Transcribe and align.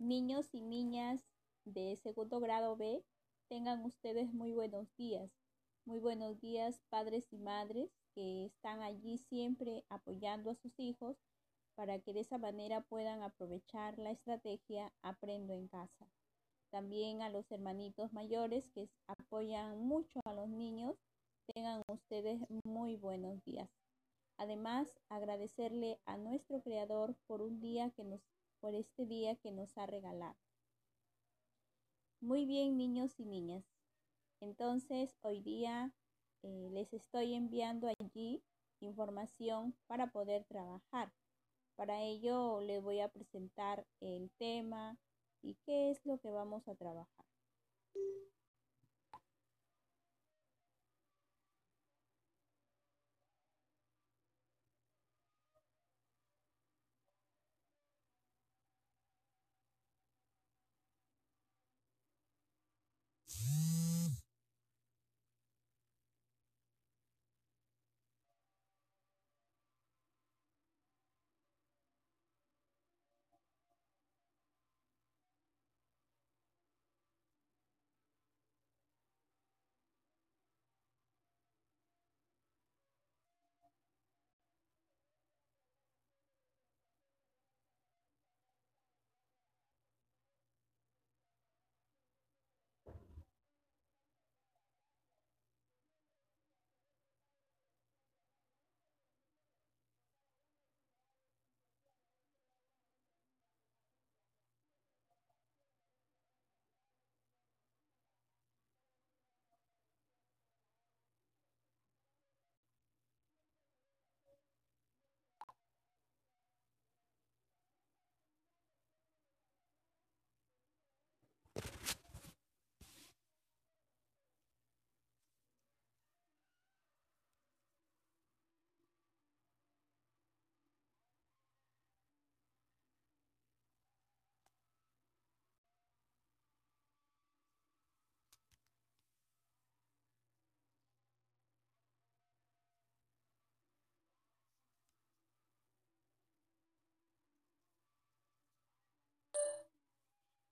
Niños 0.00 0.54
y 0.54 0.60
niñas 0.60 1.20
de 1.64 1.96
segundo 1.96 2.38
grado 2.38 2.76
B, 2.76 3.04
tengan 3.48 3.84
ustedes 3.84 4.32
muy 4.32 4.52
buenos 4.52 4.94
días. 4.94 5.28
Muy 5.84 5.98
buenos 5.98 6.40
días 6.40 6.80
padres 6.88 7.32
y 7.32 7.38
madres 7.38 7.90
que 8.14 8.44
están 8.44 8.82
allí 8.82 9.18
siempre 9.18 9.84
apoyando 9.88 10.52
a 10.52 10.54
sus 10.54 10.78
hijos 10.78 11.16
para 11.74 11.98
que 11.98 12.12
de 12.12 12.20
esa 12.20 12.38
manera 12.38 12.82
puedan 12.82 13.22
aprovechar 13.22 13.98
la 13.98 14.12
estrategia 14.12 14.92
Aprendo 15.02 15.52
en 15.54 15.66
casa. 15.66 16.06
También 16.70 17.20
a 17.20 17.28
los 17.28 17.50
hermanitos 17.50 18.12
mayores 18.12 18.70
que 18.70 18.88
apoyan 19.08 19.80
mucho 19.80 20.20
a 20.24 20.32
los 20.32 20.48
niños, 20.48 20.94
tengan 21.52 21.82
ustedes 21.88 22.40
muy 22.64 22.94
buenos 22.94 23.42
días. 23.42 23.68
Además, 24.36 25.00
agradecerle 25.08 25.98
a 26.06 26.16
nuestro 26.16 26.62
Creador 26.62 27.16
por 27.26 27.42
un 27.42 27.60
día 27.60 27.90
que 27.90 28.04
nos, 28.04 28.20
por 28.60 28.74
este 28.74 29.06
día 29.06 29.36
que 29.36 29.50
nos 29.50 29.76
ha 29.78 29.86
regalado. 29.86 30.36
Muy 32.20 32.46
bien, 32.46 32.76
niños 32.76 33.18
y 33.18 33.24
niñas. 33.24 33.64
Entonces, 34.40 35.16
hoy 35.22 35.40
día 35.40 35.92
eh, 36.42 36.68
les 36.72 36.92
estoy 36.92 37.34
enviando 37.34 37.88
allí 38.00 38.42
información 38.80 39.74
para 39.86 40.10
poder 40.10 40.44
trabajar. 40.44 41.12
Para 41.76 42.02
ello 42.02 42.60
les 42.60 42.82
voy 42.82 43.00
a 43.00 43.08
presentar 43.08 43.86
el 44.00 44.30
tema 44.38 44.98
y 45.42 45.54
qué 45.64 45.90
es 45.90 46.04
lo 46.04 46.18
que 46.18 46.30
vamos 46.30 46.66
a 46.68 46.74
trabajar. 46.74 47.27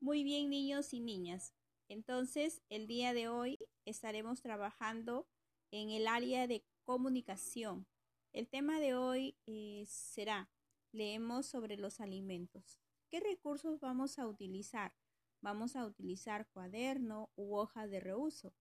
Muy 0.07 0.23
bien, 0.23 0.51
niños 0.51 0.95
y 0.95 1.01
niñas. 1.01 1.53
Entonces, 1.89 2.63
el 2.69 2.87
día 2.87 3.13
de 3.13 3.27
hoy 3.27 3.59
estaremos 3.85 4.41
trabajando 4.41 5.27
en 5.73 5.91
el 5.91 6.07
área 6.07 6.47
de 6.47 6.65
comunicación. 6.85 7.89
El 8.33 8.49
tema 8.49 8.79
de 8.79 8.95
hoy 8.95 9.37
eh, 9.49 9.83
será, 9.89 10.49
leemos 10.93 11.47
sobre 11.47 11.77
los 11.77 11.99
alimentos. 11.99 12.79
¿Qué 13.11 13.19
recursos 13.19 13.81
vamos 13.81 14.21
a 14.21 14.29
utilizar? 14.29 14.95
Vamos 15.43 15.75
a 15.75 15.85
utilizar 15.85 16.47
cuaderno 16.53 17.33
u 17.35 17.57
hoja 17.57 17.89
de 17.89 17.99
reuso. 17.99 18.55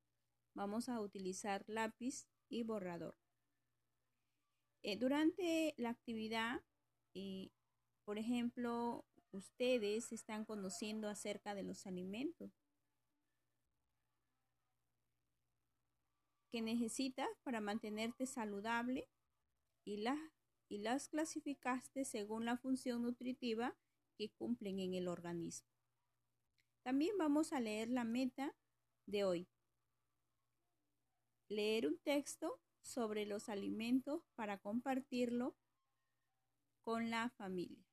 Vamos 0.56 0.90
a 0.90 1.00
utilizar 1.00 1.64
lápiz 1.68 2.26
y 2.50 2.64
borrador. 2.64 3.20
Eh, 4.82 4.98
durante 4.98 5.76
la 5.78 5.92
actividad, 5.92 6.64
eh, 7.14 7.52
por 8.04 8.18
ejemplo, 8.18 9.06
ustedes 9.36 10.12
están 10.12 10.46
conociendo 10.46 11.08
acerca 11.08 11.54
de 11.54 11.64
los 11.64 11.86
alimentos 11.86 12.52
que 16.52 16.62
necesitas 16.62 17.28
para 17.44 17.60
mantenerte 17.60 18.26
saludable 18.26 19.10
y 19.84 19.98
las, 19.98 20.18
y 20.70 20.78
las 20.80 21.10
clasificaste 21.10 22.06
según 22.06 22.46
la 22.46 22.58
función 22.58 23.04
nutritiva 23.04 23.76
que 24.18 24.30
cumplen 24.30 24.80
en 24.80 24.94
el 24.94 25.08
organismo. 25.08 25.68
También 26.84 27.18
vamos 27.18 27.52
a 27.52 27.60
leer 27.60 27.90
la 27.90 28.04
meta 28.04 28.56
de 29.06 29.24
hoy. 29.24 29.48
Leer 31.50 31.88
un 31.88 31.98
texto 32.00 32.60
sobre 32.82 33.26
los 33.26 33.50
alimentos 33.50 34.24
para 34.36 34.58
compartirlo 34.58 35.56
con 36.84 37.10
la 37.10 37.30
familia. 37.32 37.85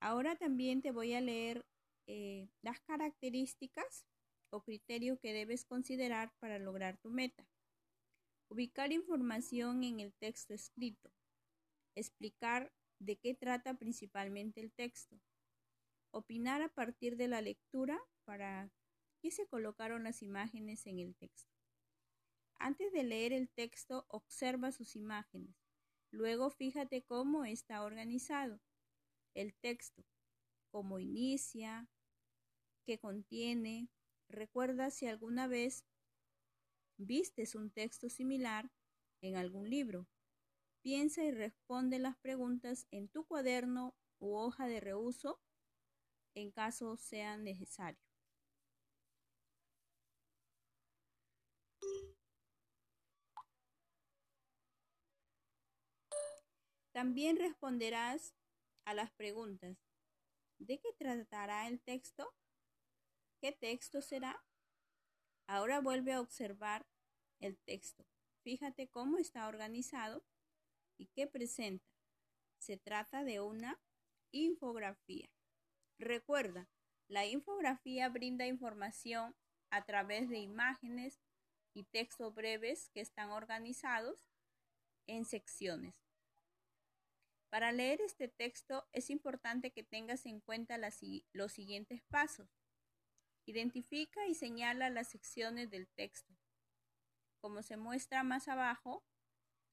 Ahora 0.00 0.34
también 0.34 0.80
te 0.80 0.92
voy 0.92 1.12
a 1.12 1.20
leer 1.20 1.66
eh, 2.06 2.48
las 2.62 2.80
características 2.80 4.06
o 4.48 4.62
criterios 4.62 5.18
que 5.20 5.34
debes 5.34 5.66
considerar 5.66 6.32
para 6.38 6.58
lograr 6.58 6.96
tu 6.96 7.10
meta. 7.10 7.46
Ubicar 8.48 8.92
información 8.92 9.84
en 9.84 10.00
el 10.00 10.14
texto 10.14 10.54
escrito. 10.54 11.12
Explicar 11.94 12.72
de 12.98 13.16
qué 13.16 13.34
trata 13.34 13.74
principalmente 13.74 14.60
el 14.60 14.72
texto. 14.72 15.20
Opinar 16.12 16.62
a 16.62 16.70
partir 16.70 17.16
de 17.16 17.28
la 17.28 17.42
lectura 17.42 18.00
para 18.24 18.72
qué 19.20 19.30
se 19.30 19.46
colocaron 19.46 20.02
las 20.02 20.22
imágenes 20.22 20.86
en 20.86 20.98
el 20.98 21.14
texto. 21.14 21.52
Antes 22.58 22.90
de 22.92 23.04
leer 23.04 23.34
el 23.34 23.50
texto, 23.50 24.06
observa 24.08 24.72
sus 24.72 24.96
imágenes. 24.96 25.54
Luego 26.10 26.50
fíjate 26.50 27.02
cómo 27.02 27.44
está 27.44 27.82
organizado 27.84 28.60
el 29.34 29.54
texto, 29.54 30.04
cómo 30.70 30.98
inicia, 30.98 31.88
qué 32.86 32.98
contiene. 32.98 33.88
Recuerda 34.28 34.90
si 34.90 35.06
alguna 35.06 35.46
vez 35.46 35.84
vistes 36.98 37.54
un 37.54 37.70
texto 37.70 38.08
similar 38.08 38.70
en 39.22 39.36
algún 39.36 39.68
libro. 39.68 40.06
Piensa 40.82 41.24
y 41.24 41.30
responde 41.30 41.98
las 41.98 42.16
preguntas 42.18 42.86
en 42.90 43.08
tu 43.08 43.24
cuaderno 43.24 43.94
u 44.18 44.36
hoja 44.36 44.66
de 44.66 44.80
reuso 44.80 45.40
en 46.34 46.50
caso 46.50 46.96
sea 46.96 47.36
necesario. 47.36 48.00
También 56.92 57.36
responderás 57.36 58.34
a 58.84 58.94
las 58.94 59.10
preguntas. 59.12 59.76
¿De 60.58 60.78
qué 60.78 60.92
tratará 60.98 61.68
el 61.68 61.80
texto? 61.80 62.34
¿Qué 63.40 63.52
texto 63.52 64.02
será? 64.02 64.44
Ahora 65.46 65.80
vuelve 65.80 66.12
a 66.12 66.20
observar 66.20 66.86
el 67.40 67.58
texto. 67.58 68.04
Fíjate 68.42 68.88
cómo 68.88 69.18
está 69.18 69.48
organizado 69.48 70.24
y 70.98 71.06
qué 71.06 71.26
presenta. 71.26 71.90
Se 72.58 72.76
trata 72.76 73.24
de 73.24 73.40
una 73.40 73.80
infografía. 74.32 75.30
Recuerda, 75.98 76.68
la 77.08 77.26
infografía 77.26 78.08
brinda 78.08 78.46
información 78.46 79.34
a 79.70 79.84
través 79.84 80.28
de 80.28 80.38
imágenes 80.38 81.20
y 81.74 81.84
textos 81.84 82.34
breves 82.34 82.90
que 82.90 83.00
están 83.00 83.30
organizados 83.30 84.28
en 85.06 85.24
secciones. 85.24 86.09
Para 87.50 87.72
leer 87.72 88.00
este 88.00 88.28
texto 88.28 88.88
es 88.92 89.10
importante 89.10 89.72
que 89.72 89.82
tengas 89.82 90.24
en 90.24 90.40
cuenta 90.40 90.78
los 91.32 91.52
siguientes 91.52 92.00
pasos. 92.04 92.48
Identifica 93.44 94.26
y 94.28 94.34
señala 94.34 94.88
las 94.88 95.08
secciones 95.08 95.68
del 95.68 95.88
texto. 95.88 96.32
Como 97.40 97.62
se 97.62 97.76
muestra 97.76 98.22
más 98.22 98.46
abajo, 98.46 99.04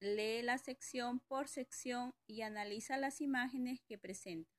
lee 0.00 0.42
la 0.42 0.58
sección 0.58 1.20
por 1.20 1.46
sección 1.46 2.14
y 2.26 2.42
analiza 2.42 2.96
las 2.96 3.20
imágenes 3.20 3.80
que 3.86 3.96
presenta. 3.96 4.50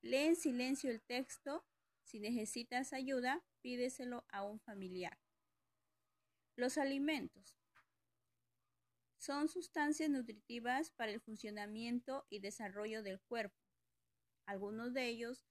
Lee 0.00 0.28
en 0.28 0.36
silencio 0.36 0.90
el 0.90 1.02
texto. 1.02 1.66
Si 2.04 2.20
necesitas 2.20 2.94
ayuda, 2.94 3.44
pídeselo 3.60 4.24
a 4.28 4.44
un 4.44 4.60
familiar. 4.60 5.18
Los 6.56 6.78
alimentos. 6.78 7.63
Son 9.24 9.48
sustancias 9.48 10.10
nutritivas 10.10 10.90
para 10.90 11.10
el 11.10 11.18
funcionamiento 11.18 12.26
y 12.28 12.40
desarrollo 12.40 13.02
del 13.02 13.22
cuerpo. 13.22 13.56
Algunos 14.44 14.92
de 14.92 15.08
ellos, 15.08 15.46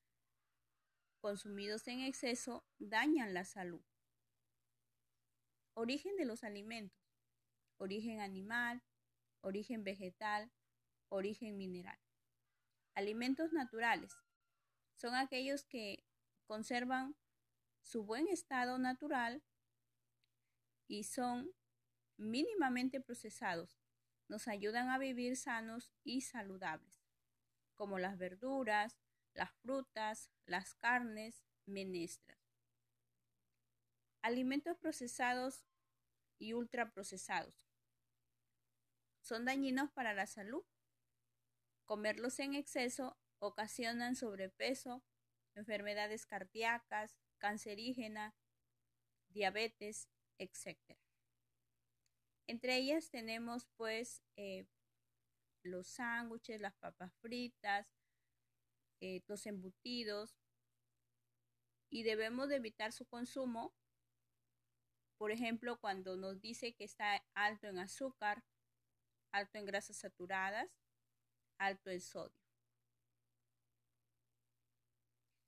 consumidos 1.21 1.87
en 1.87 2.01
exceso, 2.01 2.63
dañan 2.77 3.33
la 3.33 3.45
salud. 3.45 3.83
Origen 5.73 6.15
de 6.17 6.25
los 6.25 6.43
alimentos. 6.43 7.01
Origen 7.77 8.19
animal, 8.19 8.83
origen 9.41 9.83
vegetal, 9.83 10.51
origen 11.09 11.57
mineral. 11.57 11.97
Alimentos 12.93 13.53
naturales. 13.53 14.15
Son 14.97 15.15
aquellos 15.15 15.65
que 15.65 16.05
conservan 16.45 17.15
su 17.81 18.03
buen 18.03 18.27
estado 18.27 18.77
natural 18.77 19.43
y 20.87 21.05
son 21.05 21.55
mínimamente 22.17 23.01
procesados 23.01 23.79
nos 24.27 24.47
ayudan 24.47 24.89
a 24.89 24.97
vivir 24.97 25.35
sanos 25.35 25.91
y 26.03 26.21
saludables, 26.21 27.03
como 27.75 27.99
las 27.99 28.17
verduras, 28.17 28.97
las 29.33 29.51
frutas, 29.61 30.29
las 30.45 30.75
carnes, 30.75 31.43
menestras. 31.65 32.39
Alimentos 34.21 34.77
procesados 34.77 35.65
y 36.39 36.53
ultraprocesados. 36.53 37.67
Son 39.21 39.45
dañinos 39.45 39.91
para 39.91 40.13
la 40.13 40.27
salud. 40.27 40.63
Comerlos 41.85 42.39
en 42.39 42.55
exceso 42.55 43.17
ocasionan 43.39 44.15
sobrepeso, 44.15 45.03
enfermedades 45.55 46.25
cardíacas, 46.25 47.17
cancerígenas, 47.37 48.33
diabetes, 49.29 50.09
etc. 50.37 50.77
Entre 52.47 52.77
ellas 52.77 53.09
tenemos 53.09 53.67
pues 53.77 54.21
eh, 54.35 54.65
los 55.63 55.87
sándwiches, 55.87 56.59
las 56.59 56.75
papas 56.75 57.13
fritas, 57.21 57.87
eh, 59.01 59.21
los 59.27 59.45
embutidos 59.45 60.35
y 61.89 62.03
debemos 62.03 62.49
de 62.49 62.57
evitar 62.57 62.91
su 62.91 63.05
consumo. 63.05 63.73
Por 65.17 65.31
ejemplo, 65.31 65.79
cuando 65.79 66.17
nos 66.17 66.41
dice 66.41 66.73
que 66.73 66.83
está 66.83 67.23
alto 67.33 67.67
en 67.67 67.79
azúcar, 67.79 68.43
alto 69.31 69.57
en 69.57 69.65
grasas 69.65 69.97
saturadas, 69.97 70.69
alto 71.59 71.91
en 71.91 72.01
sodio. 72.01 72.43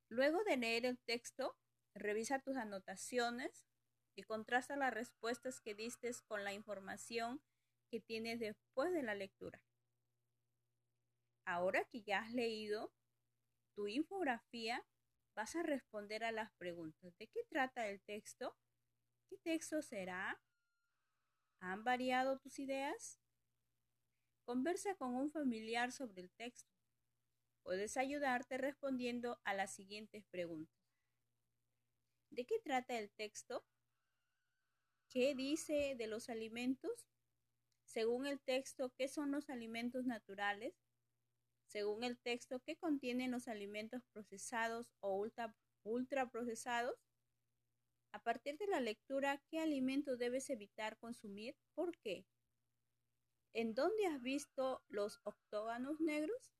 Luego 0.09 0.43
de 0.43 0.57
leer 0.57 0.85
el 0.85 0.99
texto, 0.99 1.57
revisa 1.93 2.39
tus 2.39 2.55
anotaciones 2.55 3.65
y 4.15 4.23
contrasta 4.23 4.75
las 4.75 4.93
respuestas 4.93 5.59
que 5.59 5.75
diste 5.75 6.11
con 6.27 6.43
la 6.43 6.53
información 6.53 7.41
que 7.89 7.99
tienes 7.99 8.39
después 8.39 8.93
de 8.93 9.03
la 9.03 9.15
lectura. 9.15 9.61
Ahora 11.45 11.85
que 11.85 12.01
ya 12.01 12.19
has 12.19 12.31
leído 12.31 12.91
tu 13.75 13.87
infografía, 13.87 14.83
vas 15.35 15.55
a 15.55 15.63
responder 15.63 16.23
a 16.23 16.31
las 16.31 16.51
preguntas. 16.53 17.15
¿De 17.17 17.27
qué 17.27 17.43
trata 17.49 17.87
el 17.87 18.01
texto? 18.01 18.55
¿Qué 19.29 19.37
texto 19.37 19.81
será? 19.81 20.41
¿Han 21.59 21.83
variado 21.83 22.39
tus 22.39 22.57
ideas? 22.59 23.19
Conversa 24.45 24.95
con 24.95 25.15
un 25.15 25.29
familiar 25.29 25.91
sobre 25.91 26.21
el 26.21 26.31
texto. 26.31 26.71
Puedes 27.63 27.97
ayudarte 27.97 28.57
respondiendo 28.57 29.39
a 29.43 29.53
las 29.53 29.73
siguientes 29.73 30.23
preguntas. 30.25 30.75
¿De 32.29 32.45
qué 32.45 32.59
trata 32.59 32.97
el 32.97 33.09
texto? 33.11 33.65
¿Qué 35.15 35.33
dice 35.33 35.95
de 35.97 36.07
los 36.07 36.27
alimentos? 36.27 37.07
Según 37.85 38.25
el 38.25 38.37
texto, 38.41 38.91
¿qué 38.97 39.07
son 39.07 39.31
los 39.31 39.49
alimentos 39.49 40.05
naturales? 40.05 40.75
Según 41.67 42.03
el 42.03 42.19
texto, 42.19 42.59
¿qué 42.59 42.75
contienen 42.75 43.31
los 43.31 43.47
alimentos 43.47 44.03
procesados 44.11 44.91
o 44.99 45.15
ultra, 45.15 45.55
ultraprocesados? 45.83 46.99
A 48.11 48.23
partir 48.23 48.57
de 48.57 48.67
la 48.67 48.81
lectura, 48.81 49.41
¿qué 49.47 49.59
alimentos 49.59 50.19
debes 50.19 50.49
evitar 50.49 50.97
consumir? 50.97 51.55
¿Por 51.75 51.97
qué? 51.99 52.25
¿En 53.53 53.73
dónde 53.73 54.07
has 54.07 54.21
visto 54.21 54.83
los 54.89 55.21
octógonos 55.23 56.01
negros? 56.01 56.51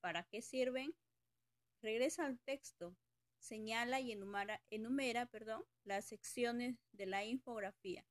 ¿Para 0.00 0.24
qué 0.24 0.42
sirven? 0.42 0.96
Regresa 1.80 2.26
al 2.26 2.40
texto 2.40 2.96
señala 3.42 4.00
y 4.00 4.12
enumera, 4.12 4.62
enumera 4.70 5.26
perdón, 5.26 5.64
las 5.84 6.06
secciones 6.06 6.78
de 6.92 7.06
la 7.06 7.24
infografía. 7.24 8.06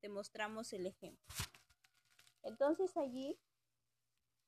Te 0.00 0.08
mostramos 0.08 0.72
el 0.72 0.86
ejemplo. 0.86 1.34
Entonces 2.42 2.96
allí 2.96 3.38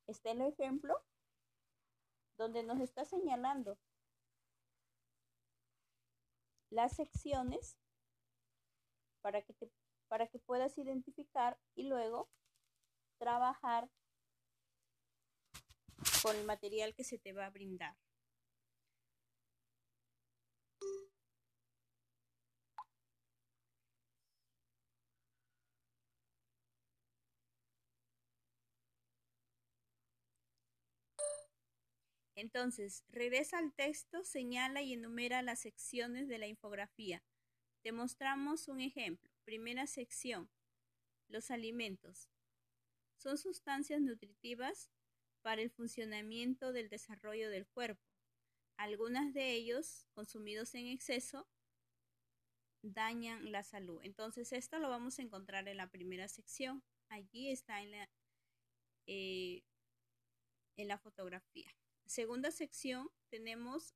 está 0.06 0.32
el 0.32 0.42
ejemplo 0.42 0.94
donde 2.36 2.62
nos 2.62 2.80
está 2.80 3.04
señalando 3.04 3.78
las 6.70 6.96
secciones 6.96 7.76
para 9.20 9.42
que, 9.42 9.54
para 10.08 10.26
que 10.26 10.38
puedas 10.38 10.76
identificar 10.78 11.58
y 11.74 11.84
luego 11.84 12.28
trabajar 13.18 13.90
con 16.22 16.34
el 16.36 16.44
material 16.46 16.94
que 16.94 17.04
se 17.04 17.18
te 17.18 17.32
va 17.32 17.46
a 17.46 17.50
brindar. 17.50 17.96
Entonces, 32.40 33.04
regresa 33.10 33.58
al 33.58 33.74
texto, 33.74 34.24
señala 34.24 34.80
y 34.80 34.94
enumera 34.94 35.42
las 35.42 35.60
secciones 35.60 36.26
de 36.26 36.38
la 36.38 36.46
infografía. 36.46 37.22
Te 37.82 37.92
mostramos 37.92 38.66
un 38.68 38.80
ejemplo. 38.80 39.30
Primera 39.44 39.86
sección. 39.86 40.50
Los 41.28 41.50
alimentos. 41.50 42.30
Son 43.18 43.36
sustancias 43.36 44.00
nutritivas 44.00 44.90
para 45.42 45.60
el 45.60 45.70
funcionamiento 45.70 46.72
del 46.72 46.88
desarrollo 46.88 47.50
del 47.50 47.66
cuerpo. 47.66 48.08
Algunas 48.78 49.34
de 49.34 49.52
ellos, 49.52 50.06
consumidos 50.14 50.74
en 50.74 50.86
exceso, 50.86 51.46
dañan 52.80 53.52
la 53.52 53.64
salud. 53.64 54.00
Entonces, 54.02 54.54
esto 54.54 54.78
lo 54.78 54.88
vamos 54.88 55.18
a 55.18 55.22
encontrar 55.22 55.68
en 55.68 55.76
la 55.76 55.90
primera 55.90 56.26
sección. 56.26 56.82
Allí 57.10 57.50
está 57.50 57.82
en 57.82 57.90
la, 57.90 58.08
eh, 59.06 59.62
en 60.78 60.88
la 60.88 60.96
fotografía. 60.96 61.70
Segunda 62.10 62.50
sección 62.50 63.08
tenemos 63.28 63.94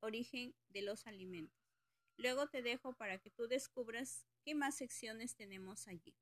origen 0.00 0.56
de 0.70 0.82
los 0.82 1.06
alimentos. 1.06 1.78
Luego 2.16 2.48
te 2.48 2.60
dejo 2.60 2.94
para 2.94 3.18
que 3.18 3.30
tú 3.30 3.46
descubras 3.46 4.26
qué 4.42 4.56
más 4.56 4.74
secciones 4.74 5.36
tenemos 5.36 5.86
allí. 5.86 6.16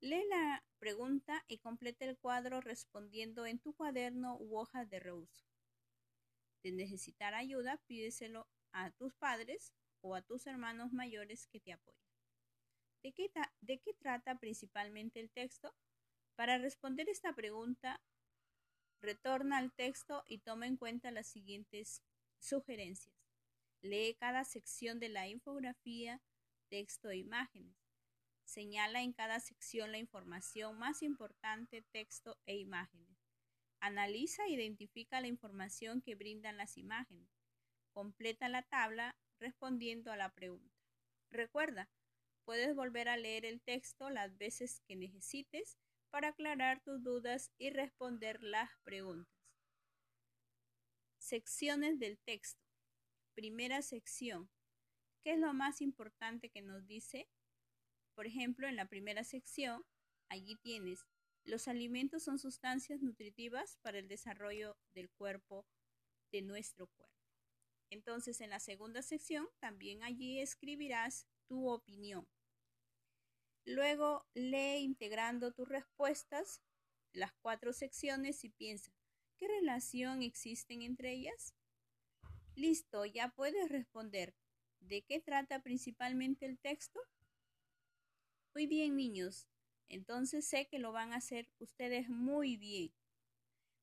Lee 0.00 0.24
la 0.28 0.64
pregunta 0.80 1.44
y 1.46 1.58
complete 1.58 2.04
el 2.04 2.18
cuadro 2.18 2.60
respondiendo 2.60 3.46
en 3.46 3.60
tu 3.60 3.72
cuaderno 3.72 4.36
u 4.40 4.58
hoja 4.58 4.84
de 4.84 4.98
reuso. 4.98 5.46
De 6.64 6.72
necesitar 6.72 7.34
ayuda, 7.34 7.80
pídeselo 7.86 8.48
a 8.72 8.90
tus 8.90 9.14
padres 9.14 9.72
o 10.00 10.16
a 10.16 10.22
tus 10.22 10.48
hermanos 10.48 10.92
mayores 10.92 11.46
que 11.46 11.60
te 11.60 11.72
apoyen. 11.72 12.10
¿De 13.04 13.12
qué, 13.12 13.30
¿De 13.60 13.78
qué 13.78 13.94
trata 13.94 14.36
principalmente 14.40 15.20
el 15.20 15.30
texto? 15.30 15.72
Para 16.34 16.58
responder 16.58 17.08
esta 17.08 17.32
pregunta, 17.34 18.00
Retorna 19.00 19.58
al 19.58 19.72
texto 19.72 20.24
y 20.26 20.38
toma 20.38 20.66
en 20.66 20.76
cuenta 20.76 21.10
las 21.10 21.26
siguientes 21.26 22.02
sugerencias. 22.38 23.14
Lee 23.80 24.14
cada 24.18 24.44
sección 24.44 25.00
de 25.00 25.08
la 25.08 25.26
infografía, 25.26 26.20
texto 26.68 27.08
e 27.10 27.16
imágenes. 27.16 27.74
Señala 28.44 29.00
en 29.02 29.12
cada 29.12 29.40
sección 29.40 29.92
la 29.92 29.98
información 29.98 30.78
más 30.78 31.02
importante, 31.02 31.82
texto 31.92 32.38
e 32.46 32.56
imágenes. 32.56 33.16
Analiza 33.80 34.44
e 34.44 34.50
identifica 34.50 35.20
la 35.20 35.28
información 35.28 36.02
que 36.02 36.14
brindan 36.14 36.58
las 36.58 36.76
imágenes. 36.76 37.30
Completa 37.92 38.48
la 38.48 38.62
tabla 38.62 39.16
respondiendo 39.38 40.12
a 40.12 40.16
la 40.16 40.34
pregunta. 40.34 40.76
Recuerda, 41.30 41.88
puedes 42.44 42.74
volver 42.74 43.08
a 43.08 43.16
leer 43.16 43.46
el 43.46 43.62
texto 43.62 44.10
las 44.10 44.36
veces 44.36 44.80
que 44.86 44.96
necesites 44.96 45.78
para 46.10 46.28
aclarar 46.28 46.82
tus 46.82 47.02
dudas 47.02 47.50
y 47.58 47.70
responder 47.70 48.42
las 48.42 48.70
preguntas. 48.82 49.32
Secciones 51.18 51.98
del 51.98 52.18
texto. 52.18 52.60
Primera 53.34 53.82
sección. 53.82 54.50
¿Qué 55.22 55.32
es 55.32 55.38
lo 55.38 55.52
más 55.52 55.80
importante 55.80 56.50
que 56.50 56.62
nos 56.62 56.86
dice? 56.86 57.28
Por 58.14 58.26
ejemplo, 58.26 58.68
en 58.68 58.76
la 58.76 58.86
primera 58.86 59.24
sección, 59.24 59.84
allí 60.28 60.56
tienes, 60.56 61.06
los 61.44 61.68
alimentos 61.68 62.22
son 62.22 62.38
sustancias 62.38 63.00
nutritivas 63.00 63.78
para 63.82 63.98
el 63.98 64.08
desarrollo 64.08 64.76
del 64.94 65.10
cuerpo, 65.10 65.66
de 66.32 66.42
nuestro 66.42 66.86
cuerpo. 66.86 67.14
Entonces, 67.90 68.40
en 68.40 68.50
la 68.50 68.60
segunda 68.60 69.02
sección, 69.02 69.48
también 69.58 70.02
allí 70.02 70.40
escribirás 70.40 71.26
tu 71.48 71.68
opinión. 71.68 72.26
Luego, 73.64 74.26
lee 74.34 74.78
integrando 74.78 75.52
tus 75.52 75.68
respuestas, 75.68 76.62
las 77.12 77.32
cuatro 77.40 77.72
secciones 77.72 78.44
y 78.44 78.48
piensa, 78.48 78.92
¿qué 79.36 79.48
relación 79.48 80.22
existen 80.22 80.82
entre 80.82 81.12
ellas? 81.12 81.54
Listo, 82.54 83.04
ya 83.04 83.28
puedes 83.28 83.68
responder. 83.68 84.34
¿De 84.80 85.02
qué 85.02 85.20
trata 85.20 85.62
principalmente 85.62 86.46
el 86.46 86.58
texto? 86.58 87.00
Muy 88.54 88.66
bien, 88.66 88.96
niños. 88.96 89.46
Entonces 89.88 90.46
sé 90.46 90.68
que 90.68 90.78
lo 90.78 90.92
van 90.92 91.12
a 91.12 91.16
hacer 91.16 91.48
ustedes 91.58 92.08
muy 92.08 92.56
bien. 92.56 92.92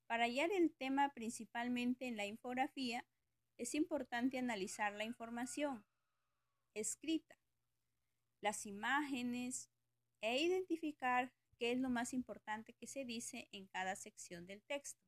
Para 0.08 0.24
hallar 0.24 0.52
el 0.52 0.74
tema 0.74 1.14
principalmente 1.14 2.08
en 2.08 2.18
la 2.18 2.26
infografía, 2.26 3.06
es 3.58 3.76
importante 3.76 4.38
analizar 4.38 4.94
la 4.94 5.04
información 5.04 5.86
escrita, 6.74 7.36
las 8.42 8.66
imágenes 8.66 9.70
e 10.22 10.42
identificar 10.42 11.32
qué 11.58 11.72
es 11.72 11.80
lo 11.80 11.90
más 11.90 12.14
importante 12.14 12.74
que 12.74 12.88
se 12.88 13.06
dice 13.06 13.48
en 13.52 13.68
cada 13.68 13.96
sección 13.96 14.46
del 14.46 14.62
texto. 14.64 15.02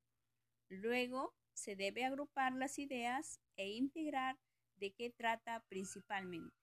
Luego, 0.70 1.36
se 1.54 1.76
debe 1.76 2.06
agrupar 2.06 2.54
las 2.54 2.80
ideas 2.80 3.40
e 3.58 3.70
integrar 3.70 4.40
de 4.78 4.94
qué 4.94 5.10
trata 5.10 5.66
principalmente. 5.68 6.56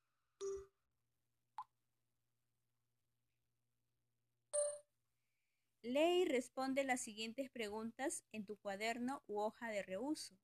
Lee 5.82 6.22
y 6.22 6.24
responde 6.24 6.82
las 6.82 7.00
siguientes 7.00 7.48
preguntas 7.50 8.24
en 8.32 8.44
tu 8.44 8.56
cuaderno 8.56 9.22
u 9.28 9.38
hoja 9.38 9.70
de 9.70 9.82
reuso. 9.82 10.36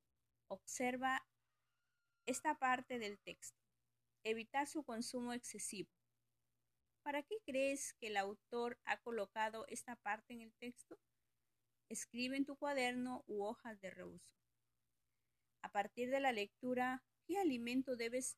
Observa 0.49 1.27
esta 2.27 2.59
parte 2.59 3.01
del 3.01 3.19
texto. 3.19 3.59
Evitar 4.23 4.69
su 4.69 4.85
consumo 4.85 5.33
excesivo. 5.33 5.91
¿Para 7.03 7.23
qué 7.23 7.37
crees 7.45 7.95
que 7.95 8.09
el 8.09 8.17
autor 8.17 8.79
ha 8.85 8.97
colocado 8.99 9.67
esta 9.69 9.97
parte 9.97 10.33
en 10.35 10.41
el 10.41 10.53
texto? 10.55 10.99
Escribe 11.89 12.37
en 12.37 12.45
tu 12.45 12.57
cuaderno 12.57 13.25
u 13.27 13.45
hojas 13.45 13.81
de 13.81 13.91
reuso. 13.91 14.35
A 15.63 15.71
partir 15.71 16.11
de 16.11 16.21
la 16.21 16.33
lectura, 16.33 17.03
¿qué 17.27 17.39
alimento 17.39 17.97
debes 17.97 18.37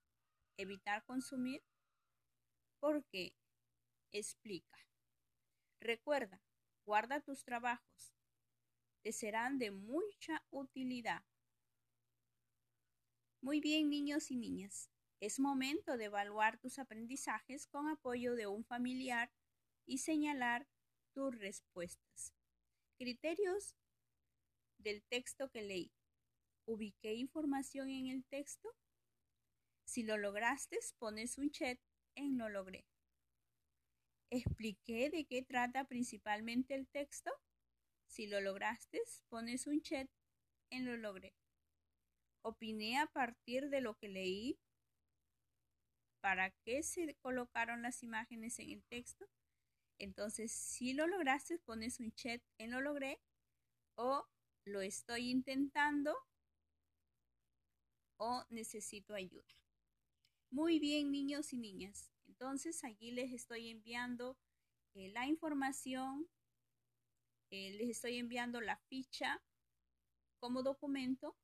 evitar 0.57 1.05
consumir? 1.05 1.63
¿Por 2.81 3.05
qué? 3.07 3.35
Explica. 4.13 4.79
Recuerda, 5.81 6.41
Guarda 6.87 7.21
tus 7.21 7.45
trabajos. 7.45 8.15
Te 9.03 9.13
serán 9.13 9.59
de 9.59 9.71
mucha 9.71 10.45
utilidad. 10.51 11.23
Muy 13.41 13.61
bien, 13.61 13.89
niños 13.89 14.31
y 14.31 14.37
niñas. 14.37 14.91
Es 15.25 15.41
momento 15.41 15.97
de 15.97 16.05
evaluar 16.05 16.59
tus 16.59 16.79
aprendizajes 16.79 17.67
con 17.67 17.89
apoyo 17.89 18.35
de 18.35 18.47
un 18.47 18.63
familiar 18.63 19.33
y 19.87 19.97
señalar 19.97 20.69
tus 21.15 21.35
respuestas. 21.39 22.35
Criterios 22.99 23.75
del 24.77 25.03
texto 25.05 25.49
que 25.49 25.63
leí. 25.63 25.91
¿Ubiqué 26.67 27.15
información 27.15 27.89
en 27.89 28.09
el 28.09 28.27
texto? 28.27 28.69
Si 29.87 30.03
lo 30.03 30.19
lograste, 30.19 30.79
pones 30.99 31.39
un 31.39 31.51
check 31.51 31.81
en 32.17 32.37
lo 32.37 32.51
logré. 32.51 32.85
¿Expliqué 34.29 35.09
de 35.09 35.25
qué 35.25 35.41
trata 35.41 35.87
principalmente 35.87 36.75
el 36.75 36.87
texto? 36.87 37.31
Si 38.09 38.27
lo 38.27 38.43
lograste, 38.43 39.01
pones 39.31 39.67
un 39.67 39.81
chat 39.81 40.07
en 40.69 40.85
lo 40.85 40.99
logré. 40.99 41.33
¿Opiné 42.43 42.99
a 42.99 43.07
partir 43.07 43.71
de 43.71 43.81
lo 43.81 43.97
que 43.97 44.09
leí? 44.11 44.61
¿Para 46.25 46.53
qué 46.65 46.83
se 46.83 47.17
colocaron 47.17 47.83
las 47.83 48.03
imágenes 48.03 48.59
en 48.59 48.71
el 48.71 48.83
texto? 48.85 49.27
Entonces, 49.99 50.53
si 50.53 50.95
lo 50.95 51.07
lograste, 51.07 51.59
pones 51.59 52.01
un 52.01 52.13
chat 52.13 52.41
en 52.57 52.71
lo 52.71 52.81
logré 52.81 53.21
o 53.95 54.27
lo 54.65 54.81
estoy 54.81 55.31
intentando 55.31 56.17
o 58.17 58.43
necesito 58.49 59.13
ayuda. 59.13 59.45
Muy 60.51 60.79
bien, 60.79 61.13
niños 61.13 61.53
y 61.53 61.59
niñas. 61.59 62.11
Entonces 62.27 62.83
allí 62.85 63.11
les 63.11 63.31
estoy 63.35 63.69
enviando 63.69 64.39
eh, 64.95 65.11
la 65.11 65.27
información, 65.27 66.27
eh, 67.51 67.73
les 67.73 67.91
estoy 67.91 68.17
enviando 68.17 68.63
la 68.63 68.79
ficha 68.79 69.43
como 70.39 70.63
documento, 70.63 71.37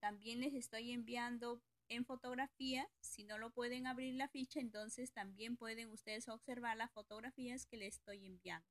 también 0.00 0.40
les 0.40 0.54
estoy 0.54 0.90
enviando 0.90 1.62
en 1.90 2.06
fotografía, 2.06 2.88
si 3.00 3.24
no 3.24 3.36
lo 3.36 3.50
pueden 3.50 3.86
abrir 3.86 4.14
la 4.14 4.28
ficha, 4.28 4.60
entonces 4.60 5.12
también 5.12 5.56
pueden 5.56 5.90
ustedes 5.90 6.28
observar 6.28 6.76
las 6.76 6.92
fotografías 6.92 7.66
que 7.66 7.76
les 7.76 7.96
estoy 7.96 8.24
enviando. 8.24 8.68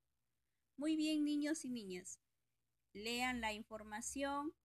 Muy 0.78 0.96
bien, 0.96 1.26
niños 1.26 1.66
y 1.66 1.70
niñas, 1.70 2.20
lean 2.94 3.42
la 3.42 3.52
información, 3.52 4.56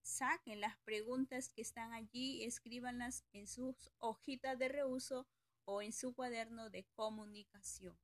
saquen 0.00 0.60
las 0.60 0.78
preguntas 0.78 1.50
que 1.50 1.60
están 1.60 1.92
allí, 1.92 2.42
escríbanlas 2.44 3.24
en 3.32 3.46
sus 3.46 3.92
hojitas 3.98 4.58
de 4.58 4.68
reuso 4.68 5.28
o 5.64 5.82
en 5.82 5.92
su 5.92 6.14
cuaderno 6.14 6.70
de 6.70 6.84
comunicación. 6.94 7.96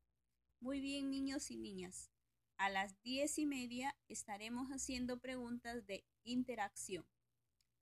Muy 0.61 0.81
bien, 0.81 1.11
niños 1.11 1.51
y 1.51 1.57
niñas. 1.57 2.11
A 2.59 2.69
las 2.69 3.01
diez 3.03 3.39
y 3.39 3.47
media 3.47 3.97
estaremos 4.09 4.69
haciendo 4.69 5.19
preguntas 5.19 5.87
de 5.87 6.05
interacción. 6.25 7.07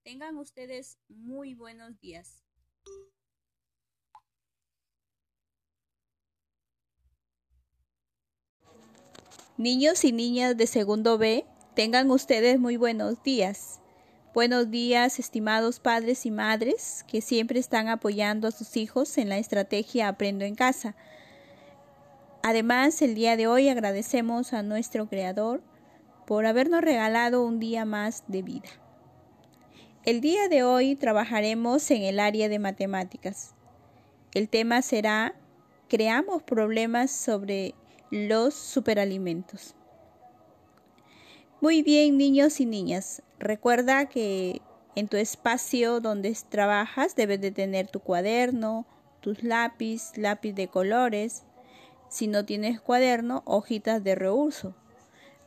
Tengan 0.07 0.37
ustedes 0.37 0.99
muy 1.09 1.55
buenos 1.55 1.99
días. 1.99 2.45
Niños 9.57 10.05
y 10.05 10.13
niñas 10.13 10.57
de 10.57 10.69
segundo 10.69 11.19
B, 11.19 11.45
tengan 11.75 12.13
ustedes 12.13 12.61
muy 12.61 12.77
buenos 12.77 13.21
días. 13.25 13.81
Buenos 14.33 14.71
días, 14.71 15.19
estimados 15.19 15.81
padres 15.81 16.25
y 16.25 16.31
madres 16.31 17.05
que 17.09 17.21
siempre 17.21 17.59
están 17.59 17.89
apoyando 17.89 18.47
a 18.47 18.53
sus 18.53 18.77
hijos 18.77 19.19
en 19.19 19.29
la 19.29 19.39
estrategia 19.39 20.07
Aprendo 20.07 20.45
en 20.45 20.55
casa. 20.55 20.95
Además, 22.45 23.03
el 23.03 23.17
día 23.17 23.37
de 23.37 23.49
hoy 23.49 23.69
agradecemos 23.69 24.53
a 24.53 24.63
nuestro 24.63 25.09
Creador 25.09 25.65
por 26.29 26.47
habernos 26.47 26.83
regalado 26.83 27.45
un 27.45 27.59
día 27.59 27.85
más 27.85 28.23
de 28.29 28.43
vida. 28.43 28.86
El 30.07 30.21
día 30.21 30.49
de 30.49 30.63
hoy 30.63 30.95
trabajaremos 30.95 31.91
en 31.91 32.05
el 32.05 32.21
área 32.21 32.49
de 32.49 32.61
matemáticas. 32.61 33.57
El 34.35 34.49
tema 34.49 34.81
será 34.81 35.35
Creamos 35.89 36.45
problemas 36.45 37.11
sobre 37.11 37.75
los 38.13 38.55
superalimentos. 38.55 39.75
Muy 41.61 41.83
bien, 41.83 42.17
niños 42.17 42.61
y 42.61 42.67
niñas. 42.67 43.25
Recuerda 43.41 44.07
que 44.07 44.63
en 44.95 45.09
tu 45.09 45.17
espacio 45.17 45.99
donde 45.99 46.37
trabajas 46.49 47.17
debes 47.17 47.41
de 47.41 47.51
tener 47.51 47.89
tu 47.89 47.99
cuaderno, 47.99 48.87
tus 49.19 49.43
lápiz, 49.43 50.13
lápiz 50.17 50.53
de 50.53 50.69
colores. 50.69 51.43
Si 52.09 52.29
no 52.29 52.45
tienes 52.45 52.81
cuaderno, 52.81 53.43
hojitas 53.45 54.05
de 54.05 54.15
reuso. 54.15 54.77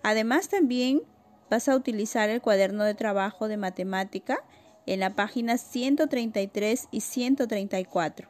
Además 0.04 0.50
también 0.50 1.04
vas 1.50 1.68
a 1.68 1.76
utilizar 1.76 2.30
el 2.30 2.42
cuaderno 2.42 2.84
de 2.84 2.96
trabajo 2.96 3.48
de 3.48 3.58
matemática 3.58 4.44
en 4.86 5.00
la 5.00 5.16
página 5.16 5.58
133 5.58 6.88
y 6.92 7.02
134. 7.02 8.30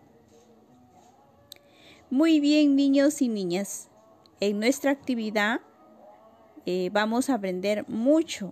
Muy 2.10 2.40
bien, 2.40 2.76
niños 2.76 3.22
y 3.22 3.30
niñas. 3.30 3.90
En 4.40 4.60
nuestra 4.60 4.92
actividad 4.92 5.62
eh, 6.66 6.90
vamos 6.92 7.30
a 7.30 7.36
aprender 7.36 7.88
mucho 7.88 8.52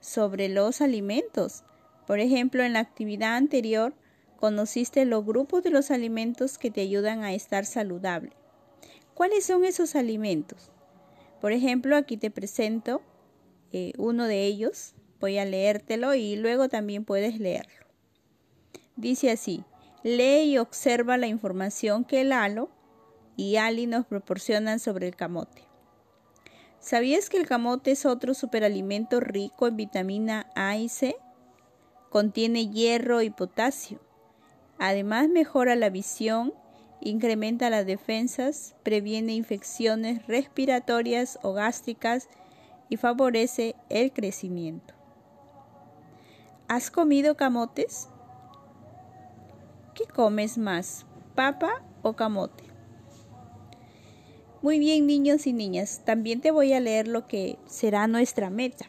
sobre 0.00 0.48
los 0.48 0.80
alimentos. 0.80 1.64
Por 2.06 2.20
ejemplo, 2.20 2.62
en 2.62 2.74
la 2.74 2.80
actividad 2.80 3.36
anterior 3.36 3.94
conociste 4.36 5.04
los 5.04 5.24
grupos 5.24 5.62
de 5.62 5.70
los 5.70 5.90
alimentos 5.90 6.58
que 6.58 6.70
te 6.70 6.82
ayudan 6.82 7.24
a 7.24 7.34
estar 7.34 7.64
saludable. 7.66 8.32
¿Cuáles 9.14 9.44
son 9.46 9.64
esos 9.64 9.94
alimentos? 9.94 10.70
Por 11.40 11.52
ejemplo, 11.52 11.96
aquí 11.96 12.16
te 12.16 12.30
presento 12.30 13.02
eh, 13.76 13.92
uno 13.98 14.28
de 14.28 14.44
ellos. 14.44 14.94
Voy 15.18 15.38
a 15.38 15.44
leértelo 15.44 16.14
y 16.14 16.36
luego 16.36 16.68
también 16.68 17.04
puedes 17.04 17.40
leerlo. 17.40 17.86
Dice 18.94 19.32
así, 19.32 19.64
lee 20.04 20.44
y 20.44 20.58
observa 20.58 21.16
la 21.16 21.26
información 21.26 22.04
que 22.04 22.22
Lalo 22.22 22.68
y 23.36 23.56
Ali 23.56 23.88
nos 23.88 24.06
proporcionan 24.06 24.78
sobre 24.78 25.08
el 25.08 25.16
camote. 25.16 25.62
¿Sabías 26.78 27.28
que 27.28 27.38
el 27.38 27.48
camote 27.48 27.90
es 27.90 28.06
otro 28.06 28.32
superalimento 28.32 29.18
rico 29.18 29.66
en 29.66 29.76
vitamina 29.76 30.46
A 30.54 30.76
y 30.76 30.88
C? 30.88 31.16
Contiene 32.10 32.68
hierro 32.68 33.22
y 33.22 33.30
potasio. 33.30 33.98
Además 34.78 35.28
mejora 35.28 35.74
la 35.74 35.90
visión, 35.90 36.54
incrementa 37.00 37.70
las 37.70 37.86
defensas, 37.86 38.76
previene 38.84 39.34
infecciones 39.34 40.24
respiratorias 40.28 41.40
o 41.42 41.54
gástricas 41.54 42.28
y 42.88 42.96
favorece 42.96 43.76
el 43.88 44.12
crecimiento. 44.12 44.94
¿Has 46.68 46.90
comido 46.90 47.36
camotes? 47.36 48.08
¿Qué 49.94 50.06
comes 50.06 50.58
más, 50.58 51.06
papa 51.34 51.82
o 52.02 52.14
camote? 52.14 52.64
Muy 54.62 54.78
bien, 54.78 55.06
niños 55.06 55.46
y 55.46 55.52
niñas, 55.52 56.02
también 56.04 56.40
te 56.40 56.50
voy 56.50 56.72
a 56.72 56.80
leer 56.80 57.06
lo 57.06 57.26
que 57.26 57.58
será 57.66 58.06
nuestra 58.06 58.48
meta. 58.48 58.86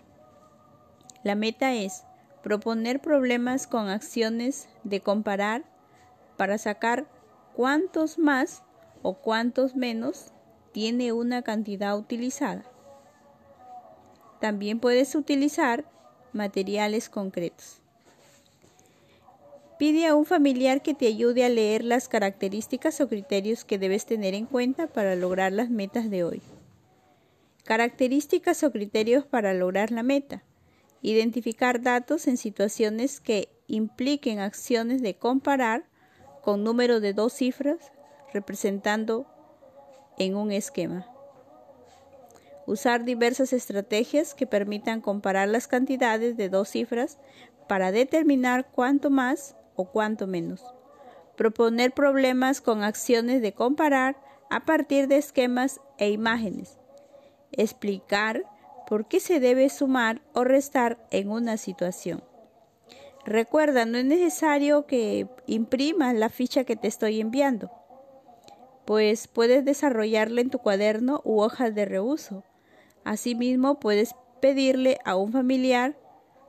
La 1.23 1.35
meta 1.35 1.73
es 1.73 2.05
proponer 2.43 3.01
problemas 3.01 3.67
con 3.67 3.89
acciones 3.89 4.69
de 4.83 5.01
comparar 5.01 5.65
para 6.37 6.57
sacar 6.57 7.07
cuántos 7.55 8.17
más 8.19 8.63
o 9.01 9.15
cuántos 9.15 9.75
menos 9.75 10.31
tiene 10.71 11.11
una 11.11 11.41
cantidad 11.41 11.97
utilizada. 11.97 12.63
También 14.39 14.79
puedes 14.79 15.15
utilizar 15.15 15.85
materiales 16.33 17.09
concretos. 17.09 17.81
Pide 19.77 20.07
a 20.07 20.15
un 20.15 20.25
familiar 20.25 20.81
que 20.81 20.93
te 20.93 21.07
ayude 21.07 21.43
a 21.43 21.49
leer 21.49 21.83
las 21.83 22.07
características 22.07 23.01
o 23.01 23.09
criterios 23.09 23.65
que 23.65 23.77
debes 23.77 24.05
tener 24.05 24.33
en 24.33 24.45
cuenta 24.45 24.87
para 24.87 25.15
lograr 25.15 25.51
las 25.51 25.69
metas 25.69 26.09
de 26.09 26.23
hoy. 26.23 26.41
Características 27.65 28.63
o 28.63 28.71
criterios 28.71 29.25
para 29.25 29.53
lograr 29.53 29.91
la 29.91 30.03
meta. 30.03 30.43
Identificar 31.01 31.81
datos 31.81 32.27
en 32.27 32.37
situaciones 32.37 33.19
que 33.19 33.49
impliquen 33.67 34.39
acciones 34.39 35.01
de 35.01 35.15
comparar 35.15 35.83
con 36.41 36.63
número 36.63 36.99
de 36.99 37.13
dos 37.13 37.33
cifras 37.33 37.91
representando 38.33 39.25
en 40.17 40.35
un 40.35 40.51
esquema. 40.51 41.05
Usar 42.67 43.05
diversas 43.05 43.53
estrategias 43.53 44.33
que 44.33 44.47
permitan 44.47 45.01
comparar 45.01 45.47
las 45.47 45.67
cantidades 45.67 46.35
de 46.35 46.49
dos 46.49 46.69
cifras 46.69 47.19
para 47.67 47.91
determinar 47.91 48.69
cuánto 48.71 49.09
más 49.09 49.55
o 49.75 49.85
cuánto 49.85 50.25
menos. 50.25 50.63
Proponer 51.35 51.91
problemas 51.91 52.61
con 52.61 52.83
acciones 52.83 53.41
de 53.41 53.53
comparar 53.53 54.17
a 54.49 54.65
partir 54.65 55.07
de 55.07 55.17
esquemas 55.17 55.79
e 55.97 56.09
imágenes. 56.09 56.79
Explicar 57.51 58.43
por 58.87 59.07
qué 59.07 59.19
se 59.19 59.39
debe 59.39 59.69
sumar 59.69 60.21
o 60.33 60.43
restar 60.43 60.97
en 61.11 61.29
una 61.29 61.57
situación. 61.57 62.23
Recuerda, 63.25 63.85
no 63.85 63.97
es 63.97 64.05
necesario 64.05 64.85
que 64.85 65.27
imprimas 65.47 66.15
la 66.15 66.29
ficha 66.29 66.63
que 66.63 66.75
te 66.75 66.87
estoy 66.87 67.19
enviando, 67.19 67.71
pues 68.85 69.27
puedes 69.27 69.65
desarrollarla 69.65 70.41
en 70.41 70.51
tu 70.51 70.59
cuaderno 70.59 71.21
u 71.23 71.41
hojas 71.41 71.73
de 71.73 71.85
reuso. 71.85 72.43
Asimismo, 73.05 73.79
puedes 73.79 74.15
pedirle 74.41 74.99
a 75.05 75.15
un 75.15 75.31
familiar 75.31 75.95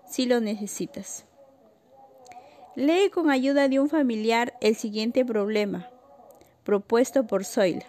si 0.09 0.27
lo 0.27 0.41
necesitas. 0.41 1.27
Lee 2.75 3.11
con 3.11 3.31
ayuda 3.31 3.69
de 3.69 3.79
un 3.79 3.89
familiar 3.89 4.57
el 4.61 4.75
siguiente 4.75 5.25
problema, 5.25 5.89
propuesto 6.65 7.27
por 7.27 7.45
Zoila. 7.45 7.87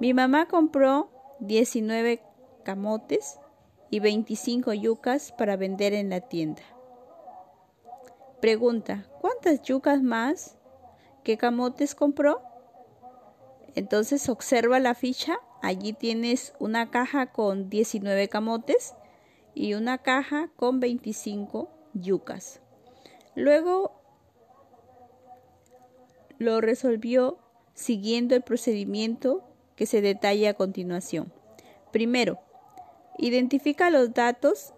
Mi 0.00 0.14
mamá 0.14 0.46
compró 0.46 1.10
19 1.40 2.22
camotes 2.62 3.40
y 3.90 4.00
25 4.00 4.72
yucas 4.74 5.32
para 5.32 5.56
vender 5.56 5.94
en 5.94 6.10
la 6.10 6.20
tienda. 6.20 6.62
Pregunta, 8.40 9.06
¿cuántas 9.20 9.62
yucas 9.62 10.02
más 10.02 10.56
que 11.24 11.36
camotes 11.36 11.94
compró? 11.94 12.40
Entonces 13.74 14.28
observa 14.28 14.78
la 14.78 14.94
ficha, 14.94 15.38
allí 15.62 15.92
tienes 15.92 16.54
una 16.58 16.90
caja 16.90 17.32
con 17.32 17.70
19 17.70 18.28
camotes 18.28 18.94
y 19.54 19.74
una 19.74 19.98
caja 19.98 20.50
con 20.56 20.80
25 20.80 21.70
yucas. 21.94 22.60
Luego 23.34 24.00
lo 26.38 26.60
resolvió 26.60 27.38
siguiendo 27.74 28.34
el 28.34 28.42
procedimiento 28.42 29.44
que 29.76 29.86
se 29.86 30.00
detalla 30.00 30.50
a 30.50 30.54
continuación. 30.54 31.32
Primero, 31.92 32.38
identifica 33.18 33.90
los 33.90 34.14
datos 34.14 34.74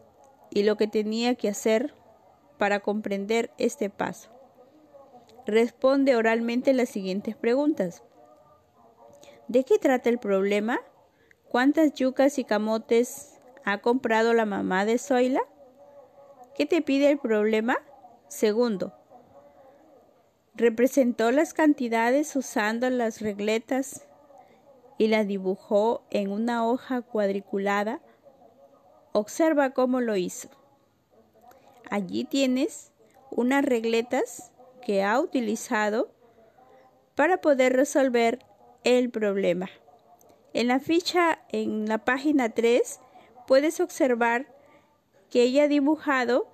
y 0.51 0.63
lo 0.63 0.77
que 0.77 0.87
tenía 0.87 1.35
que 1.35 1.49
hacer 1.49 1.95
para 2.59 2.81
comprender 2.81 3.51
este 3.59 3.89
paso. 3.91 4.31
Responde 5.47 6.17
oralmente 6.17 6.73
las 6.73 6.89
siguientes 6.89 7.37
preguntas. 7.37 8.03
¿De 9.51 9.65
qué 9.65 9.81
trata 9.81 10.09
el 10.09 10.21
problema? 10.21 10.79
¿Cuántas 11.49 11.95
yucas 11.95 12.39
y 12.39 12.45
camotes 12.45 13.41
ha 13.65 13.79
comprado 13.79 14.33
la 14.33 14.47
mamá 14.47 14.85
de 14.85 14.97
Zoila? 14.97 15.41
¿Qué 16.55 16.67
te 16.67 16.83
pide 16.83 17.11
el 17.11 17.19
problema? 17.19 17.77
Segundo, 18.29 18.95
representó 20.55 21.33
las 21.33 21.53
cantidades 21.53 22.37
usando 22.37 22.89
las 22.91 23.21
regletas 23.21 24.07
y 24.99 25.09
las 25.09 25.27
dibujó 25.27 26.05
en 26.11 26.31
una 26.31 26.65
hoja 26.65 27.03
cuadriculada. 27.03 28.01
Observa 29.11 29.71
cómo 29.71 30.01
lo 30.01 30.15
hizo. 30.15 30.49
Allí 31.91 32.23
tienes 32.23 32.93
unas 33.33 33.65
regletas 33.65 34.53
que 34.87 35.03
ha 35.03 35.19
utilizado 35.19 36.15
para 37.17 37.41
poder 37.41 37.73
resolver 37.73 38.47
el 38.85 39.11
problema. 39.11 39.69
En 40.53 40.69
la 40.69 40.81
ficha, 40.81 41.41
en 41.51 41.87
la 41.87 41.99
página 41.99 42.51
3, 42.51 43.01
puedes 43.47 43.81
observar 43.81 44.47
que 45.31 45.43
ella 45.43 45.65
ha 45.65 45.69
dibujado 45.69 46.49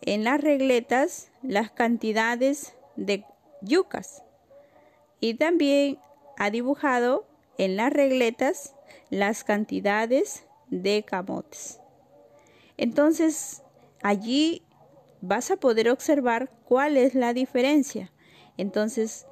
en 0.00 0.24
las 0.24 0.40
regletas 0.40 1.30
las 1.42 1.70
cantidades 1.70 2.74
de 2.96 3.24
yucas 3.60 4.22
y 5.20 5.34
también 5.34 5.98
ha 6.38 6.50
dibujado 6.50 7.26
en 7.58 7.76
las 7.76 7.92
regletas 7.92 8.74
las 9.10 9.44
cantidades 9.44 10.44
de 10.68 11.04
camotes. 11.04 11.80
Entonces, 12.76 13.62
allí 14.02 14.64
vas 15.20 15.50
a 15.50 15.56
poder 15.56 15.88
observar 15.90 16.50
cuál 16.64 16.96
es 16.96 17.14
la 17.14 17.32
diferencia. 17.32 18.10
Entonces, 18.56 19.26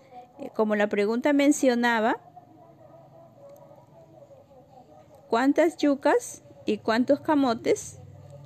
como 0.54 0.76
la 0.76 0.88
pregunta 0.88 1.32
mencionaba, 1.32 2.18
¿cuántas 5.28 5.76
yucas 5.76 6.42
y 6.66 6.78
cuántos 6.78 7.20
camotes 7.20 8.00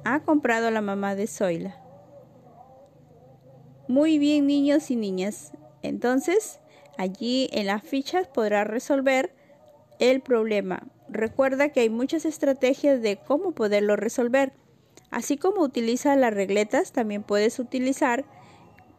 ha 0.05 0.21
comprado 0.21 0.71
la 0.71 0.81
mamá 0.81 1.15
de 1.15 1.27
Zoila? 1.27 1.81
Muy 3.87 4.19
bien, 4.19 4.47
niños 4.47 4.91
y 4.91 4.97
niñas. 4.97 5.53
Entonces, 5.83 6.61
allí 6.97 7.49
en 7.53 7.67
las 7.67 7.83
fichas 7.83 8.27
podrás 8.29 8.67
resolver 8.67 9.35
el 9.99 10.21
problema. 10.21 10.85
Recuerda 11.09 11.69
que 11.69 11.81
hay 11.81 11.91
muchas 11.91 12.25
estrategias 12.25 13.03
de 13.03 13.19
cómo 13.19 13.53
poderlo 13.53 13.97
resolver. 13.97 14.53
Así 15.11 15.37
como 15.37 15.61
utilizas 15.61 16.19
las 16.19 16.35
regletas, 16.35 16.93
también 16.93 17.23
puedes 17.23 17.59
utilizar 17.59 18.25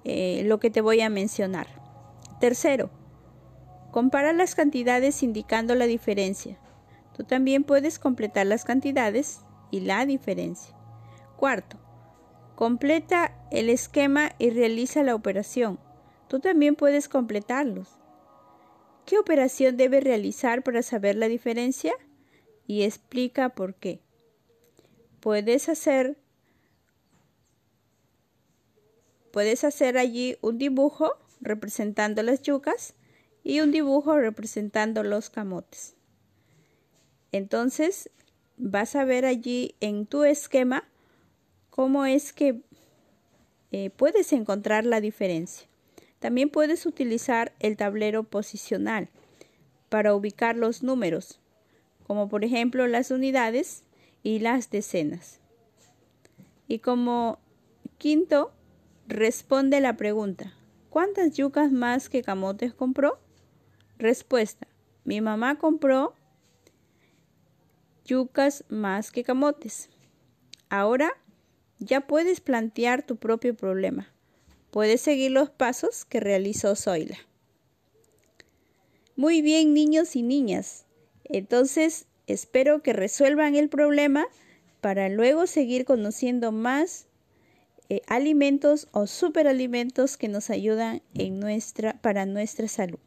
eh, 0.04 0.44
lo 0.46 0.60
que 0.60 0.70
te 0.70 0.82
voy 0.82 1.02
a 1.02 1.10
mencionar. 1.10 1.85
Tercero, 2.40 2.90
compara 3.92 4.34
las 4.34 4.56
cantidades 4.56 5.24
indicando 5.24 5.76
la 5.76 5.86
diferencia. 5.86 6.60
Tú 7.16 7.24
también 7.24 7.64
puedes 7.64 8.00
completar 8.00 8.46
las 8.46 8.66
cantidades 8.66 9.42
y 9.72 9.82
la 9.82 10.06
diferencia. 10.06 10.76
Cuarto, 11.38 11.78
Completa 12.56 13.38
el 13.52 13.70
esquema 13.70 14.32
y 14.40 14.50
realiza 14.50 15.04
la 15.04 15.14
operación. 15.14 15.78
Tú 16.30 16.40
también 16.40 16.76
puedes 16.76 17.10
completarlos. 17.10 17.98
¿Qué 19.06 19.18
operación 19.18 19.76
debes 19.76 20.06
realizar 20.06 20.64
para 20.64 20.82
saber 20.82 21.18
la 21.18 21.28
diferencia? 21.28 21.94
Y 22.66 22.84
explica 22.84 23.50
por 23.50 23.76
qué. 23.76 24.02
Puedes 25.20 25.68
hacer 25.68 26.18
puedes 29.32 29.66
hacer 29.66 29.98
allí 29.98 30.38
un 30.42 30.58
dibujo 30.58 31.18
representando 31.42 32.24
las 32.24 32.42
yucas 32.42 32.94
y 33.44 33.60
un 33.60 33.72
dibujo 33.72 34.18
representando 34.18 35.04
los 35.04 35.30
camotes. 35.30 35.96
Entonces, 37.32 38.10
vas 38.58 38.96
a 38.96 39.06
ver 39.06 39.26
allí 39.26 39.76
en 39.82 40.06
tu 40.06 40.24
esquema 40.24 40.84
cómo 41.70 42.06
es 42.06 42.34
que 42.34 42.62
eh, 43.72 43.90
puedes 43.90 44.32
encontrar 44.34 44.86
la 44.86 45.02
diferencia. 45.02 45.68
También 46.20 46.50
puedes 46.50 46.86
utilizar 46.86 47.54
el 47.60 47.78
tablero 47.78 48.24
posicional 48.24 49.10
para 49.90 50.16
ubicar 50.16 50.56
los 50.56 50.84
números. 50.84 51.40
como 52.08 52.30
por 52.30 52.44
ejemplo 52.44 52.86
las 52.86 53.10
unidades 53.10 53.84
y 54.22 54.38
las 54.38 54.70
decenas. 54.70 55.40
Y 56.68 56.80
como 56.80 57.40
quinto, 57.98 58.52
responde 59.08 59.82
la 59.82 59.98
pregunta, 59.98 60.54
¿cuántas 60.96 61.34
yucas 61.34 61.74
más 61.74 62.08
que 62.08 62.22
camotes 62.22 62.74
compró? 62.74 63.20
Respuesta, 63.98 64.66
mi 65.04 65.20
mamá 65.20 65.60
compró 65.60 66.16
yucas 68.06 68.64
más 68.70 69.12
que 69.12 69.26
camotes. 69.26 69.90
Ahora 70.70 71.12
ya 71.80 72.08
puedes 72.08 72.40
plantear 72.40 73.06
tu 73.06 73.18
propio 73.18 73.58
problema. 73.58 74.08
Puedes 74.72 75.02
seguir 75.02 75.32
los 75.32 75.50
pasos 75.50 76.06
que 76.06 76.22
realizó 76.22 76.78
Zoila. 76.78 77.18
Muy 79.18 79.42
bien, 79.42 79.74
niños 79.74 80.16
y 80.16 80.22
niñas. 80.22 80.86
Entonces, 81.26 82.06
espero 82.26 82.82
que 82.82 82.94
resuelvan 82.94 83.56
el 83.56 83.68
problema 83.68 84.28
para 84.80 85.10
luego 85.10 85.46
seguir 85.46 85.84
conociendo 85.84 86.54
más 86.54 87.10
eh, 87.90 88.02
alimentos 88.08 88.88
o 88.92 89.08
superalimentos 89.08 90.18
que 90.18 90.28
nos 90.28 90.50
ayudan 90.50 91.02
en 91.14 91.40
nuestra, 91.40 91.94
para 92.02 92.26
nuestra 92.26 92.68
salud. 92.68 93.00